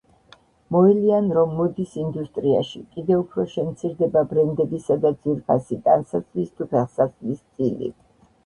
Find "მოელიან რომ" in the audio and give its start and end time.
0.75-1.51